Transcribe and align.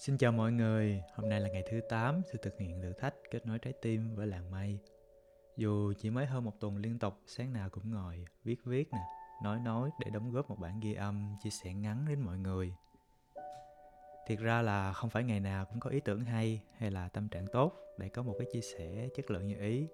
Xin 0.00 0.18
chào 0.18 0.32
mọi 0.32 0.52
người, 0.52 1.02
hôm 1.14 1.28
nay 1.28 1.40
là 1.40 1.48
ngày 1.48 1.64
thứ 1.70 1.80
8 1.88 2.22
sự 2.32 2.38
thực 2.42 2.58
hiện 2.58 2.82
thử 2.82 2.92
thách 2.92 3.14
kết 3.30 3.46
nối 3.46 3.58
trái 3.58 3.72
tim 3.82 4.14
với 4.14 4.26
làng 4.26 4.50
mây. 4.50 4.78
Dù 5.56 5.92
chỉ 5.98 6.10
mới 6.10 6.26
hơn 6.26 6.44
một 6.44 6.60
tuần 6.60 6.76
liên 6.76 6.98
tục, 6.98 7.14
sáng 7.26 7.52
nào 7.52 7.70
cũng 7.70 7.90
ngồi 7.90 8.24
viết 8.44 8.64
viết 8.64 8.92
nè, 8.92 8.98
nói 9.42 9.60
nói 9.60 9.90
để 9.98 10.10
đóng 10.10 10.32
góp 10.32 10.50
một 10.50 10.56
bản 10.58 10.80
ghi 10.80 10.94
âm 10.94 11.36
chia 11.42 11.50
sẻ 11.50 11.74
ngắn 11.74 12.04
đến 12.08 12.20
mọi 12.20 12.38
người. 12.38 12.74
Thiệt 14.26 14.38
ra 14.38 14.62
là 14.62 14.92
không 14.92 15.10
phải 15.10 15.24
ngày 15.24 15.40
nào 15.40 15.64
cũng 15.64 15.80
có 15.80 15.90
ý 15.90 16.00
tưởng 16.00 16.24
hay 16.24 16.62
hay 16.76 16.90
là 16.90 17.08
tâm 17.08 17.28
trạng 17.28 17.46
tốt 17.52 17.72
để 17.98 18.08
có 18.08 18.22
một 18.22 18.34
cái 18.38 18.46
chia 18.52 18.60
sẻ 18.60 19.08
chất 19.14 19.30
lượng 19.30 19.46
như 19.46 19.56
ý. 19.60 19.86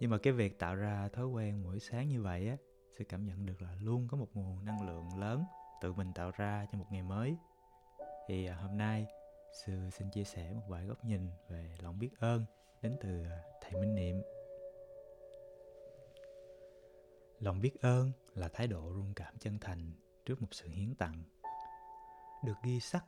Nhưng 0.00 0.10
mà 0.10 0.18
cái 0.18 0.32
việc 0.32 0.58
tạo 0.58 0.74
ra 0.74 1.08
thói 1.12 1.26
quen 1.26 1.62
mỗi 1.62 1.80
sáng 1.80 2.08
như 2.08 2.22
vậy 2.22 2.48
á, 2.48 2.56
sẽ 2.98 3.04
cảm 3.04 3.26
nhận 3.26 3.46
được 3.46 3.62
là 3.62 3.74
luôn 3.80 4.08
có 4.10 4.16
một 4.16 4.28
nguồn 4.34 4.64
năng 4.64 4.86
lượng 4.86 5.18
lớn 5.18 5.44
tự 5.82 5.92
mình 5.92 6.12
tạo 6.14 6.30
ra 6.36 6.66
cho 6.72 6.78
một 6.78 6.86
ngày 6.90 7.02
mới. 7.02 7.36
Thì 8.28 8.46
à, 8.46 8.54
hôm 8.54 8.78
nay 8.78 9.06
sư 9.52 9.90
xin 9.92 10.10
chia 10.10 10.24
sẻ 10.24 10.52
một 10.52 10.62
vài 10.68 10.84
góc 10.86 11.04
nhìn 11.04 11.30
về 11.48 11.76
lòng 11.82 11.98
biết 11.98 12.10
ơn 12.18 12.44
đến 12.82 12.96
từ 13.00 13.24
à, 13.24 13.42
thầy 13.60 13.80
Minh 13.80 13.94
Niệm. 13.94 14.22
Lòng 17.38 17.60
biết 17.60 17.80
ơn 17.80 18.12
là 18.34 18.48
thái 18.48 18.66
độ 18.66 18.92
rung 18.94 19.12
cảm 19.16 19.38
chân 19.38 19.58
thành 19.60 19.92
trước 20.24 20.42
một 20.42 20.48
sự 20.50 20.68
hiến 20.68 20.94
tặng. 20.94 21.24
Được 22.44 22.56
ghi 22.64 22.80
sắc, 22.80 23.04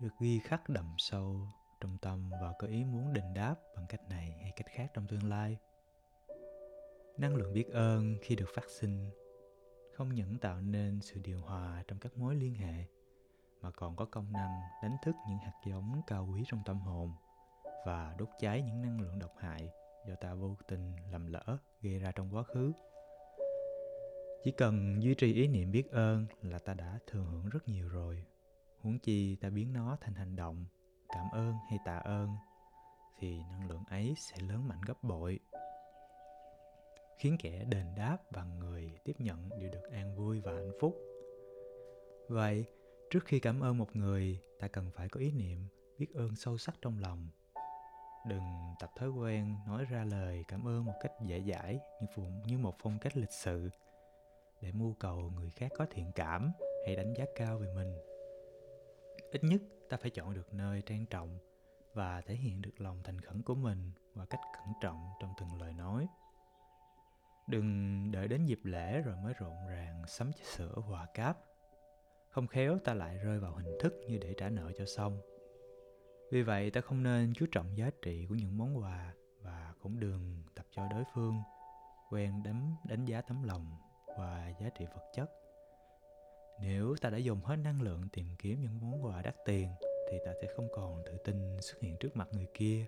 được 0.00 0.12
ghi 0.20 0.40
khắc 0.44 0.68
đậm 0.68 0.94
sâu 0.98 1.48
trong 1.80 1.98
tâm 1.98 2.30
và 2.30 2.52
có 2.58 2.66
ý 2.66 2.84
muốn 2.84 3.12
đền 3.12 3.34
đáp 3.34 3.54
bằng 3.76 3.86
cách 3.88 4.08
này 4.08 4.38
hay 4.42 4.52
cách 4.56 4.66
khác 4.70 4.90
trong 4.94 5.06
tương 5.06 5.28
lai. 5.30 5.58
Năng 7.18 7.36
lượng 7.36 7.52
biết 7.52 7.68
ơn 7.72 8.16
khi 8.22 8.36
được 8.36 8.48
phát 8.54 8.70
sinh 8.70 9.10
không 9.94 10.14
những 10.14 10.38
tạo 10.38 10.60
nên 10.60 11.00
sự 11.00 11.20
điều 11.24 11.40
hòa 11.40 11.84
trong 11.88 11.98
các 11.98 12.16
mối 12.16 12.34
liên 12.34 12.54
hệ 12.54 12.84
mà 13.64 13.70
còn 13.70 13.96
có 13.96 14.04
công 14.04 14.32
năng 14.32 14.60
đánh 14.82 14.96
thức 15.02 15.14
những 15.28 15.38
hạt 15.38 15.60
giống 15.66 16.02
cao 16.06 16.28
quý 16.32 16.44
trong 16.46 16.62
tâm 16.64 16.80
hồn 16.80 17.12
và 17.86 18.14
đốt 18.18 18.28
cháy 18.40 18.62
những 18.62 18.82
năng 18.82 19.00
lượng 19.00 19.18
độc 19.18 19.32
hại 19.38 19.70
do 20.08 20.14
ta 20.14 20.34
vô 20.34 20.56
tình 20.68 20.92
lầm 21.12 21.26
lỡ 21.26 21.58
gây 21.82 21.98
ra 21.98 22.12
trong 22.12 22.34
quá 22.34 22.42
khứ. 22.42 22.72
Chỉ 24.44 24.50
cần 24.50 25.02
duy 25.02 25.14
trì 25.14 25.34
ý 25.34 25.48
niệm 25.48 25.70
biết 25.70 25.90
ơn 25.90 26.26
là 26.42 26.58
ta 26.58 26.74
đã 26.74 26.98
thừa 27.06 27.24
hưởng 27.30 27.48
rất 27.48 27.68
nhiều 27.68 27.88
rồi. 27.88 28.24
Huống 28.80 28.98
chi 28.98 29.36
ta 29.36 29.50
biến 29.50 29.72
nó 29.72 29.96
thành 30.00 30.14
hành 30.14 30.36
động, 30.36 30.64
cảm 31.08 31.26
ơn 31.32 31.54
hay 31.70 31.78
tạ 31.84 31.96
ơn, 31.98 32.28
thì 33.18 33.38
năng 33.50 33.68
lượng 33.68 33.84
ấy 33.88 34.14
sẽ 34.18 34.36
lớn 34.48 34.68
mạnh 34.68 34.80
gấp 34.86 35.02
bội. 35.02 35.40
Khiến 37.18 37.36
kẻ 37.42 37.64
đền 37.68 37.86
đáp 37.96 38.18
và 38.30 38.44
người 38.44 38.90
tiếp 39.04 39.16
nhận 39.18 39.48
đều 39.58 39.70
được 39.70 39.90
an 39.92 40.16
vui 40.16 40.40
và 40.40 40.52
hạnh 40.52 40.72
phúc. 40.80 40.96
Vậy 42.28 42.66
trước 43.14 43.24
khi 43.24 43.40
cảm 43.40 43.60
ơn 43.60 43.78
một 43.78 43.96
người 43.96 44.40
ta 44.60 44.68
cần 44.68 44.90
phải 44.90 45.08
có 45.08 45.20
ý 45.20 45.32
niệm 45.32 45.66
biết 45.98 46.14
ơn 46.14 46.36
sâu 46.36 46.58
sắc 46.58 46.74
trong 46.82 46.98
lòng. 46.98 47.28
Đừng 48.26 48.74
tập 48.80 48.90
thói 48.96 49.08
quen 49.08 49.56
nói 49.66 49.84
ra 49.84 50.04
lời 50.04 50.44
cảm 50.48 50.68
ơn 50.68 50.84
một 50.84 50.92
cách 51.00 51.12
dễ 51.26 51.42
dãi 51.48 51.80
như, 52.00 52.24
như 52.46 52.58
một 52.58 52.76
phong 52.78 52.98
cách 52.98 53.16
lịch 53.16 53.32
sự 53.32 53.70
để 54.60 54.72
mưu 54.72 54.94
cầu 55.00 55.32
người 55.36 55.50
khác 55.50 55.72
có 55.78 55.86
thiện 55.90 56.12
cảm 56.14 56.52
hay 56.86 56.96
đánh 56.96 57.14
giá 57.14 57.24
cao 57.36 57.58
về 57.58 57.74
mình. 57.74 57.94
Ít 59.32 59.44
nhất 59.44 59.62
ta 59.88 59.96
phải 59.96 60.10
chọn 60.10 60.34
được 60.34 60.54
nơi 60.54 60.82
trang 60.82 61.06
trọng 61.06 61.38
và 61.92 62.20
thể 62.20 62.34
hiện 62.34 62.62
được 62.62 62.80
lòng 62.80 63.00
thành 63.04 63.20
khẩn 63.20 63.42
của 63.42 63.54
mình 63.54 63.90
và 64.14 64.26
cách 64.26 64.40
cẩn 64.54 64.72
trọng 64.80 65.10
trong 65.20 65.32
từng 65.40 65.60
lời 65.60 65.72
nói. 65.72 66.06
Đừng 67.46 68.10
đợi 68.12 68.28
đến 68.28 68.46
dịp 68.46 68.60
lễ 68.64 69.00
rồi 69.00 69.16
mới 69.16 69.34
rộn 69.38 69.66
ràng 69.68 70.02
sắm 70.06 70.30
sửa 70.56 70.74
hòa 70.74 71.06
cáp 71.14 71.53
không 72.34 72.46
khéo 72.46 72.78
ta 72.84 72.94
lại 72.94 73.18
rơi 73.18 73.38
vào 73.38 73.54
hình 73.54 73.76
thức 73.80 73.94
như 74.08 74.18
để 74.18 74.34
trả 74.36 74.48
nợ 74.48 74.72
cho 74.78 74.84
xong. 74.84 75.20
Vì 76.30 76.42
vậy 76.42 76.70
ta 76.70 76.80
không 76.80 77.02
nên 77.02 77.32
chú 77.34 77.46
trọng 77.52 77.76
giá 77.76 77.90
trị 78.02 78.26
của 78.28 78.34
những 78.34 78.58
món 78.58 78.78
quà 78.78 79.14
và 79.42 79.74
cũng 79.80 80.00
đừng 80.00 80.42
tập 80.54 80.66
cho 80.70 80.88
đối 80.90 81.04
phương 81.14 81.34
quen 82.10 82.42
đánh 82.44 82.74
đánh 82.88 83.04
giá 83.04 83.20
tấm 83.20 83.42
lòng 83.42 83.76
và 84.18 84.52
giá 84.60 84.68
trị 84.78 84.84
vật 84.94 85.10
chất. 85.14 85.30
Nếu 86.60 86.96
ta 87.00 87.10
đã 87.10 87.18
dùng 87.18 87.40
hết 87.44 87.56
năng 87.56 87.82
lượng 87.82 88.08
tìm 88.12 88.26
kiếm 88.38 88.60
những 88.60 88.90
món 88.90 89.04
quà 89.04 89.22
đắt 89.22 89.34
tiền, 89.44 89.68
thì 90.10 90.18
ta 90.24 90.32
sẽ 90.42 90.48
không 90.56 90.68
còn 90.74 91.02
tự 91.06 91.16
tin 91.24 91.60
xuất 91.60 91.80
hiện 91.80 91.96
trước 92.00 92.16
mặt 92.16 92.28
người 92.32 92.46
kia 92.54 92.86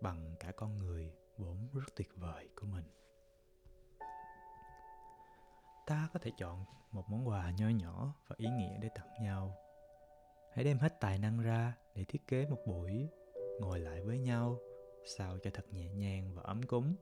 bằng 0.00 0.34
cả 0.40 0.52
con 0.52 0.78
người 0.78 1.12
vốn 1.36 1.68
rất 1.74 1.94
tuyệt 1.96 2.08
vời 2.16 2.48
của 2.60 2.66
mình 2.66 2.84
ta 5.86 6.08
có 6.12 6.20
thể 6.22 6.30
chọn 6.38 6.64
một 6.92 7.04
món 7.08 7.28
quà 7.28 7.52
nho 7.58 7.68
nhỏ 7.68 8.14
và 8.28 8.36
ý 8.38 8.48
nghĩa 8.48 8.78
để 8.80 8.88
tặng 8.94 9.22
nhau. 9.22 9.56
Hãy 10.54 10.64
đem 10.64 10.78
hết 10.78 11.00
tài 11.00 11.18
năng 11.18 11.40
ra 11.40 11.74
để 11.94 12.04
thiết 12.04 12.26
kế 12.28 12.46
một 12.46 12.58
buổi 12.66 13.08
ngồi 13.60 13.80
lại 13.80 14.00
với 14.00 14.18
nhau, 14.18 14.58
sao 15.04 15.38
cho 15.42 15.50
thật 15.54 15.72
nhẹ 15.72 15.88
nhàng 15.88 16.34
và 16.34 16.42
ấm 16.42 16.62
cúng. 16.62 16.96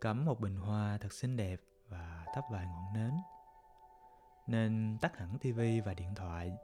Cắm 0.00 0.24
một 0.24 0.40
bình 0.40 0.56
hoa 0.56 0.98
thật 1.00 1.12
xinh 1.12 1.36
đẹp 1.36 1.60
và 1.88 2.26
thắp 2.34 2.44
vài 2.50 2.66
ngọn 2.66 2.92
nến. 2.94 3.12
Nên 4.46 4.98
tắt 5.00 5.16
hẳn 5.16 5.38
tivi 5.38 5.80
và 5.80 5.94
điện 5.94 6.14
thoại, 6.14 6.56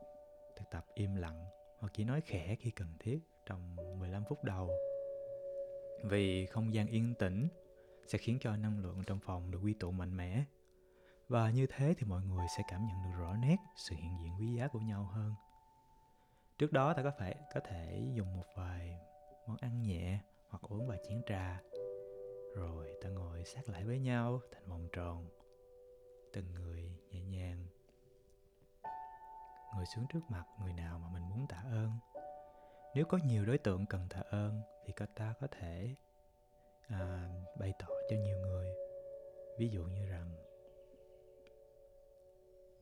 thực 0.57 0.71
tập 0.71 0.87
im 0.95 1.15
lặng 1.15 1.45
hoặc 1.81 1.93
chỉ 1.95 2.05
nói 2.05 2.21
khẽ 2.21 2.57
khi 2.61 2.71
cần 2.71 2.89
thiết 2.99 3.21
trong 3.47 3.77
15 3.99 4.25
phút 4.29 4.45
đầu. 4.45 4.71
Vì 6.05 6.47
không 6.47 6.75
gian 6.75 6.87
yên 6.87 7.15
tĩnh 7.15 7.49
sẽ 8.07 8.19
khiến 8.19 8.39
cho 8.41 8.57
năng 8.57 8.79
lượng 8.79 9.03
trong 9.07 9.19
phòng 9.19 9.51
được 9.51 9.59
quy 9.63 9.75
tụ 9.75 9.91
mạnh 9.91 10.17
mẽ 10.17 10.45
và 11.28 11.50
như 11.50 11.66
thế 11.66 11.94
thì 11.99 12.06
mọi 12.06 12.22
người 12.22 12.47
sẽ 12.56 12.62
cảm 12.69 12.87
nhận 12.87 13.03
được 13.03 13.19
rõ 13.19 13.37
nét 13.37 13.56
sự 13.77 13.97
hiện 13.97 14.19
diện 14.22 14.33
quý 14.41 14.55
giá 14.55 14.69
của 14.69 14.81
nhau 14.81 15.05
hơn. 15.05 15.34
Trước 16.59 16.72
đó 16.72 16.94
ta 16.94 17.03
có 17.03 17.11
thể 17.19 17.34
có 17.55 17.61
thể 17.61 18.03
dùng 18.12 18.37
một 18.37 18.47
vài 18.56 18.99
món 19.47 19.56
ăn 19.56 19.83
nhẹ 19.83 20.21
hoặc 20.49 20.62
uống 20.62 20.87
vài 20.87 20.99
chén 21.09 21.22
trà. 21.27 21.61
Rồi 22.56 22.93
ta 23.03 23.09
ngồi 23.09 23.44
sát 23.44 23.69
lại 23.69 23.84
với 23.84 23.99
nhau 23.99 24.41
thành 24.53 24.69
vòng 24.69 24.88
tròn. 24.93 25.28
Từng 26.33 26.55
người 26.55 26.91
nhẹ 27.11 27.22
nhàng. 27.22 27.67
Ngồi 29.75 29.87
xuống 29.87 30.06
trước 30.12 30.21
mặt 30.28 30.44
người 30.61 30.72
nào 30.72 30.99
mà 30.99 31.09
mình 31.12 31.28
muốn 31.28 31.47
tạ 31.49 31.65
ơn. 31.71 31.91
Nếu 32.94 33.05
có 33.05 33.19
nhiều 33.19 33.44
đối 33.44 33.59
tượng 33.59 33.87
cần 33.87 34.09
tạ 34.11 34.21
ơn 34.31 34.62
thì 34.87 34.93
ta 35.17 35.34
có 35.41 35.47
thể 35.50 35.94
à, 36.88 37.28
bày 37.59 37.72
tỏ 37.78 37.88
cho 38.11 38.17
nhiều 38.17 38.38
người. 38.38 38.69
Ví 39.59 39.69
dụ 39.69 39.83
như 39.83 40.06
rằng 40.06 40.48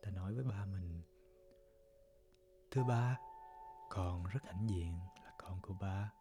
ta 0.06 0.12
nói 0.12 0.34
với 0.34 0.44
ba 0.44 0.64
mình, 0.64 1.02
thưa 2.70 2.84
ba, 2.84 3.18
con 3.90 4.24
rất 4.24 4.40
hãnh 4.44 4.66
diện 4.68 4.98
là 5.24 5.32
con 5.38 5.60
của 5.62 5.74
ba. 5.80 6.12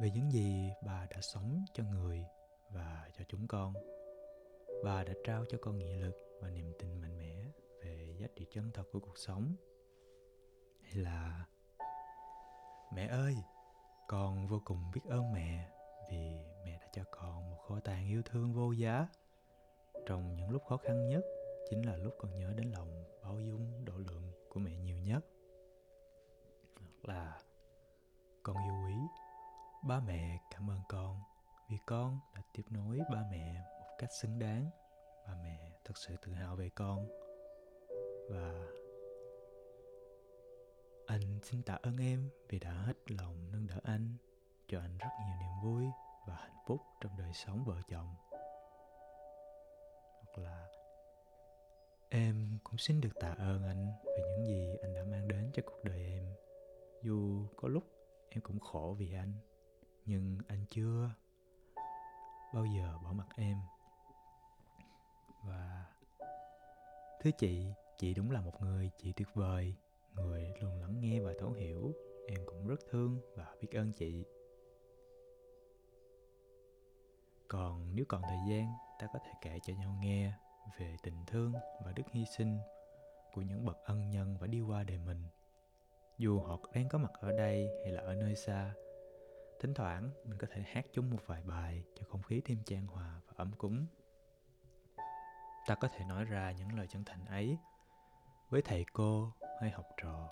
Về 0.00 0.10
những 0.10 0.30
gì 0.30 0.70
bà 0.86 1.06
đã 1.10 1.20
sống 1.20 1.64
cho 1.74 1.84
người 1.84 2.24
và 2.74 3.10
cho 3.18 3.24
chúng 3.28 3.48
con 3.48 3.74
bà 4.84 5.04
đã 5.04 5.12
trao 5.24 5.44
cho 5.48 5.58
con 5.60 5.78
nghị 5.78 5.94
lực 5.94 6.38
và 6.40 6.50
niềm 6.50 6.72
tin 6.78 7.00
mạnh 7.00 7.18
mẽ 7.18 7.46
về 7.84 8.16
giá 8.20 8.26
trị 8.36 8.46
chân 8.50 8.70
thật 8.74 8.84
của 8.92 9.00
cuộc 9.00 9.18
sống. 9.18 9.54
Hay 10.82 10.94
là, 10.94 11.46
mẹ 12.94 13.06
ơi, 13.06 13.36
con 14.08 14.46
vô 14.46 14.62
cùng 14.64 14.90
biết 14.94 15.00
ơn 15.08 15.32
mẹ 15.32 15.70
vì 16.10 16.36
mẹ 16.64 16.78
đã 16.80 16.86
cho 16.92 17.02
con 17.10 17.50
một 17.50 17.58
kho 17.68 17.80
tàng 17.80 18.08
yêu 18.08 18.22
thương 18.24 18.52
vô 18.52 18.72
giá 18.72 19.08
trong 20.06 20.36
những 20.36 20.50
lúc 20.50 20.62
khó 20.68 20.76
khăn 20.76 21.08
nhất 21.08 21.22
chính 21.70 21.86
là 21.86 21.96
lúc 21.96 22.14
con 22.18 22.38
nhớ 22.38 22.52
đến 22.56 22.70
lòng 22.70 23.04
bao 23.22 23.40
dung 23.40 23.84
độ 23.84 23.94
lượng 23.96 24.32
của 24.48 24.60
mẹ 24.60 24.76
nhiều 24.76 24.98
nhất. 24.98 25.20
Là, 27.02 27.40
con 28.42 28.56
yêu 28.56 28.74
quý, 28.86 28.94
ba 29.88 30.00
mẹ 30.00 30.38
cảm 30.50 30.70
ơn 30.70 30.80
con 30.88 31.20
vì 31.70 31.76
con 31.86 32.18
đã 32.34 32.42
tiếp 32.52 32.62
nối 32.70 33.00
ba 33.12 33.24
mẹ 33.30 33.64
một 33.80 33.94
cách 33.98 34.10
xứng 34.22 34.38
đáng. 34.38 34.70
Ba 35.26 35.34
mẹ 35.42 35.72
thật 35.84 35.94
sự 35.96 36.16
tự 36.22 36.32
hào 36.32 36.56
về 36.56 36.70
con. 36.74 37.08
Và, 38.30 38.66
anh 41.06 41.38
xin 41.42 41.62
tạ 41.62 41.78
ơn 41.82 41.96
em 41.96 42.30
vì 42.48 42.58
đã 42.58 42.72
hết 42.72 43.10
lòng 43.10 43.50
nâng 43.52 43.66
đỡ 43.66 43.80
anh, 43.82 44.16
cho 44.68 44.80
anh 44.80 44.98
rất 44.98 45.08
nhiều 45.26 45.36
niềm 45.40 45.62
vui 45.62 45.84
và 46.26 46.34
hạnh 46.34 46.64
phúc 46.66 46.80
trong 47.00 47.16
đời 47.16 47.32
sống 47.32 47.64
vợ 47.64 47.76
chồng. 47.88 48.14
Hoặc 50.16 50.38
là 50.38 50.68
em 52.26 52.58
cũng 52.64 52.78
xin 52.78 53.00
được 53.00 53.20
tạ 53.20 53.34
ơn 53.38 53.62
anh 53.64 53.86
về 54.04 54.22
những 54.28 54.46
gì 54.46 54.76
anh 54.82 54.94
đã 54.94 55.04
mang 55.04 55.28
đến 55.28 55.50
cho 55.54 55.62
cuộc 55.66 55.84
đời 55.84 56.04
em. 56.04 56.24
Dù 57.02 57.46
có 57.56 57.68
lúc 57.68 57.84
em 58.28 58.40
cũng 58.40 58.60
khổ 58.60 58.96
vì 58.98 59.12
anh, 59.12 59.32
nhưng 60.04 60.38
anh 60.48 60.64
chưa 60.68 61.10
bao 62.54 62.64
giờ 62.64 62.98
bỏ 63.04 63.12
mặt 63.12 63.26
em. 63.36 63.56
Và 65.44 65.86
thưa 67.20 67.30
chị 67.38 67.66
chị 67.98 68.14
đúng 68.14 68.30
là 68.30 68.40
một 68.40 68.60
người 68.60 68.90
chị 68.98 69.12
tuyệt 69.16 69.28
vời, 69.34 69.74
người 70.14 70.52
luôn 70.60 70.80
lắng 70.80 71.00
nghe 71.00 71.20
và 71.20 71.32
thấu 71.38 71.52
hiểu. 71.52 71.92
Em 72.28 72.40
cũng 72.46 72.66
rất 72.66 72.80
thương 72.90 73.20
và 73.36 73.54
biết 73.60 73.68
ơn 73.72 73.92
chị. 73.92 74.24
Còn 77.48 77.94
nếu 77.94 78.04
còn 78.08 78.22
thời 78.22 78.38
gian, 78.48 78.66
ta 79.00 79.06
có 79.12 79.18
thể 79.24 79.32
kể 79.40 79.58
cho 79.62 79.74
nhau 79.74 79.98
nghe 80.00 80.32
về 80.78 80.96
tình 81.02 81.24
thương 81.26 81.52
và 81.84 81.92
đức 81.92 82.02
hy 82.10 82.24
sinh 82.24 82.58
của 83.32 83.42
những 83.42 83.64
bậc 83.64 83.78
ân 83.84 84.10
nhân 84.10 84.36
và 84.40 84.46
đi 84.46 84.60
qua 84.60 84.82
đời 84.82 84.98
mình. 84.98 85.22
Dù 86.18 86.40
họ 86.40 86.58
đang 86.74 86.88
có 86.88 86.98
mặt 86.98 87.12
ở 87.20 87.32
đây 87.32 87.68
hay 87.84 87.92
là 87.92 88.02
ở 88.02 88.14
nơi 88.14 88.36
xa, 88.36 88.74
thỉnh 89.60 89.74
thoảng 89.74 90.10
mình 90.24 90.38
có 90.38 90.46
thể 90.50 90.62
hát 90.62 90.86
chúng 90.92 91.10
một 91.10 91.18
vài 91.26 91.42
bài 91.42 91.84
cho 91.94 92.04
không 92.08 92.22
khí 92.22 92.40
thêm 92.44 92.58
trang 92.64 92.86
hòa 92.86 93.20
và 93.26 93.34
ấm 93.36 93.52
cúng. 93.58 93.86
Ta 95.66 95.74
có 95.74 95.88
thể 95.88 96.04
nói 96.04 96.24
ra 96.24 96.52
những 96.52 96.78
lời 96.78 96.86
chân 96.90 97.04
thành 97.04 97.24
ấy 97.26 97.58
với 98.50 98.62
thầy 98.62 98.84
cô 98.92 99.32
hay 99.60 99.70
học 99.70 99.86
trò, 100.02 100.28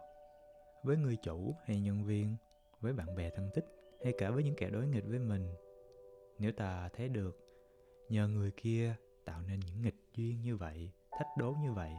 với 0.84 0.96
người 0.96 1.16
chủ 1.16 1.54
hay 1.64 1.80
nhân 1.80 2.04
viên, 2.04 2.36
với 2.80 2.92
bạn 2.92 3.16
bè 3.16 3.30
thân 3.30 3.50
thích 3.54 3.64
hay 4.04 4.14
cả 4.18 4.30
với 4.30 4.44
những 4.44 4.54
kẻ 4.56 4.70
đối 4.70 4.86
nghịch 4.86 5.04
với 5.06 5.18
mình. 5.18 5.54
Nếu 6.38 6.52
ta 6.52 6.88
thấy 6.92 7.08
được, 7.08 7.38
nhờ 8.08 8.28
người 8.28 8.50
kia 8.56 8.96
tạo 9.30 9.40
nên 9.48 9.60
những 9.60 9.82
nghịch 9.82 10.10
duyên 10.14 10.42
như 10.42 10.56
vậy, 10.56 10.90
thách 11.10 11.28
đố 11.36 11.52
như 11.52 11.72
vậy 11.72 11.92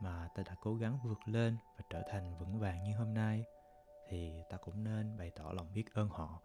mà 0.00 0.28
ta 0.34 0.42
đã 0.46 0.54
cố 0.60 0.74
gắng 0.74 0.98
vượt 1.04 1.18
lên 1.26 1.56
và 1.76 1.84
trở 1.90 2.02
thành 2.10 2.38
vững 2.38 2.58
vàng 2.58 2.82
như 2.84 2.96
hôm 2.96 3.14
nay, 3.14 3.44
thì 4.08 4.42
ta 4.50 4.56
cũng 4.56 4.84
nên 4.84 5.16
bày 5.18 5.30
tỏ 5.30 5.52
lòng 5.56 5.72
biết 5.74 5.94
ơn 5.94 6.08
họ. 6.08 6.40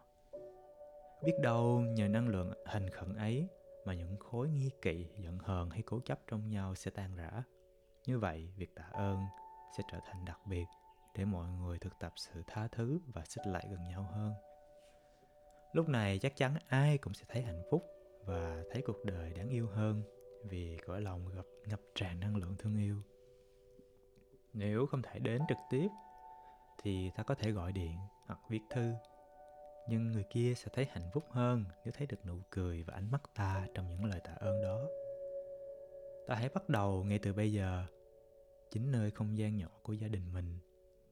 Biết 1.24 1.32
đâu 1.42 1.80
nhờ 1.80 2.08
năng 2.08 2.28
lượng 2.28 2.52
hành 2.66 2.90
khẩn 2.90 3.16
ấy 3.16 3.48
mà 3.84 3.94
những 3.94 4.16
khối 4.16 4.48
nghi 4.48 4.70
kỵ, 4.82 5.06
giận 5.18 5.38
hờn 5.38 5.70
hay 5.70 5.82
cố 5.82 6.00
chấp 6.00 6.18
trong 6.26 6.48
nhau 6.48 6.74
sẽ 6.74 6.90
tan 6.90 7.16
rã. 7.16 7.42
Như 8.06 8.18
vậy, 8.18 8.48
việc 8.56 8.74
tạ 8.74 8.84
ơn 8.92 9.24
sẽ 9.76 9.82
trở 9.92 9.98
thành 10.04 10.24
đặc 10.24 10.40
biệt 10.46 10.66
để 11.14 11.24
mọi 11.24 11.48
người 11.48 11.78
thực 11.78 11.98
tập 12.00 12.12
sự 12.16 12.42
tha 12.46 12.68
thứ 12.72 13.00
và 13.14 13.22
xích 13.24 13.46
lại 13.46 13.66
gần 13.70 13.84
nhau 13.88 14.02
hơn. 14.02 14.32
Lúc 15.72 15.88
này 15.88 16.18
chắc 16.18 16.36
chắn 16.36 16.54
ai 16.68 16.98
cũng 16.98 17.14
sẽ 17.14 17.24
thấy 17.28 17.42
hạnh 17.42 17.62
phúc 17.70 17.86
và 18.24 18.62
thấy 18.70 18.82
cuộc 18.86 19.04
đời 19.04 19.32
đáng 19.32 19.48
yêu 19.48 19.68
hơn 19.68 20.02
vì 20.44 20.78
cõi 20.86 21.00
lòng 21.00 21.28
gặp, 21.34 21.46
ngập 21.66 21.80
tràn 21.94 22.20
năng 22.20 22.36
lượng 22.36 22.54
thương 22.58 22.76
yêu. 22.76 22.96
Nếu 24.52 24.86
không 24.86 25.02
thể 25.02 25.18
đến 25.18 25.42
trực 25.48 25.58
tiếp, 25.70 25.88
thì 26.82 27.10
ta 27.16 27.22
có 27.22 27.34
thể 27.34 27.50
gọi 27.50 27.72
điện 27.72 27.96
hoặc 28.26 28.38
viết 28.48 28.60
thư. 28.70 28.92
Nhưng 29.88 30.12
người 30.12 30.24
kia 30.30 30.54
sẽ 30.56 30.68
thấy 30.74 30.86
hạnh 30.90 31.10
phúc 31.14 31.24
hơn 31.30 31.64
nếu 31.84 31.92
thấy 31.92 32.06
được 32.06 32.26
nụ 32.26 32.38
cười 32.50 32.82
và 32.82 32.94
ánh 32.94 33.10
mắt 33.10 33.22
ta 33.34 33.66
trong 33.74 33.88
những 33.88 34.04
lời 34.04 34.20
tạ 34.24 34.32
ơn 34.32 34.62
đó. 34.62 34.86
Ta 36.26 36.34
hãy 36.34 36.48
bắt 36.48 36.68
đầu 36.68 37.04
ngay 37.04 37.18
từ 37.18 37.32
bây 37.32 37.52
giờ. 37.52 37.84
Chính 38.70 38.92
nơi 38.92 39.10
không 39.10 39.38
gian 39.38 39.56
nhỏ 39.56 39.68
của 39.82 39.92
gia 39.92 40.08
đình 40.08 40.32
mình, 40.32 40.58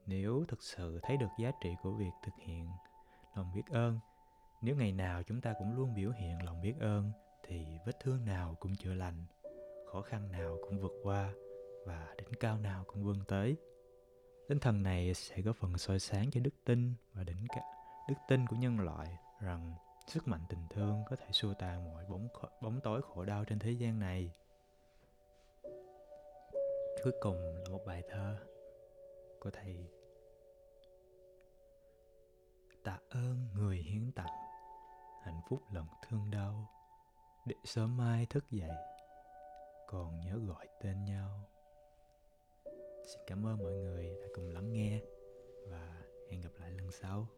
nếu 0.06 0.44
thực 0.48 0.62
sự 0.62 1.00
thấy 1.02 1.16
được 1.16 1.30
giá 1.38 1.50
trị 1.62 1.70
của 1.82 1.90
việc 1.90 2.12
thực 2.24 2.32
hiện 2.46 2.68
lòng 3.36 3.52
biết 3.54 3.62
ơn, 3.70 3.98
nếu 4.62 4.76
ngày 4.76 4.92
nào 4.92 5.22
chúng 5.22 5.40
ta 5.40 5.54
cũng 5.58 5.76
luôn 5.76 5.94
biểu 5.94 6.10
hiện 6.10 6.44
lòng 6.44 6.60
biết 6.60 6.74
ơn 6.80 7.12
thì 7.46 7.66
vết 7.86 8.00
thương 8.00 8.24
nào 8.24 8.56
cũng 8.60 8.76
chữa 8.76 8.94
lành, 8.94 9.24
khó 9.92 10.02
khăn 10.02 10.32
nào 10.32 10.58
cũng 10.62 10.80
vượt 10.80 10.92
qua 11.02 11.32
và 11.86 12.14
đỉnh 12.16 12.34
cao 12.40 12.58
nào 12.58 12.84
cũng 12.86 13.04
vươn 13.04 13.18
tới. 13.28 13.56
Tinh 14.48 14.58
thần 14.58 14.82
này 14.82 15.14
sẽ 15.14 15.36
có 15.44 15.52
phần 15.52 15.78
soi 15.78 15.98
sáng 15.98 16.30
cho 16.30 16.40
đức 16.40 16.54
tin 16.64 16.92
và 17.12 17.24
đỉnh 17.24 17.46
cả 17.48 17.62
đức 18.08 18.14
tin 18.28 18.46
của 18.46 18.56
nhân 18.56 18.80
loại 18.80 19.18
rằng 19.40 19.74
sức 20.06 20.28
mạnh 20.28 20.40
tình 20.48 20.66
thương 20.70 21.02
có 21.10 21.16
thể 21.16 21.26
xua 21.32 21.54
tan 21.54 21.84
mọi 21.84 22.04
bóng 22.08 22.28
bóng 22.62 22.80
tối 22.80 23.02
khổ 23.02 23.24
đau 23.24 23.44
trên 23.44 23.58
thế 23.58 23.70
gian 23.70 23.98
này. 23.98 24.32
Cuối 27.04 27.12
cùng 27.20 27.36
là 27.36 27.68
một 27.70 27.80
bài 27.86 28.02
thơ 28.08 28.36
của 29.40 29.50
thầy 29.50 29.88
tạ 32.84 32.98
ơn 33.10 33.48
người 33.54 33.76
hiến 33.76 34.12
tặng 34.12 34.44
hạnh 35.24 35.40
phúc 35.48 35.62
lòng 35.72 35.88
thương 36.08 36.30
đau 36.30 36.73
để 37.46 37.54
sớm 37.64 37.96
mai 37.96 38.26
thức 38.26 38.44
dậy, 38.50 38.76
còn 39.86 40.20
nhớ 40.20 40.38
gọi 40.46 40.68
tên 40.82 41.04
nhau. 41.04 41.48
Xin 43.06 43.20
cảm 43.26 43.46
ơn 43.46 43.58
mọi 43.58 43.72
người 43.72 44.16
đã 44.20 44.26
cùng 44.34 44.48
lắng 44.48 44.72
nghe 44.72 45.00
và 45.70 46.02
hẹn 46.30 46.40
gặp 46.40 46.50
lại 46.60 46.70
lần 46.70 46.90
sau. 46.90 47.28